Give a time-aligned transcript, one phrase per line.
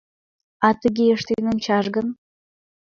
[0.67, 2.07] А тыге ыштен ончаш гын?